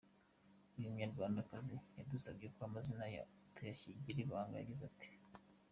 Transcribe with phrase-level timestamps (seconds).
[0.77, 3.21] Uyu munyarwandakazi wadusabye ko amazina ye
[3.53, 5.11] tuyagira ibanga, yagize ati:.